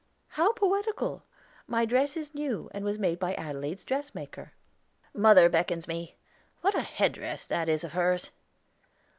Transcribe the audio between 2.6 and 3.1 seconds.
and was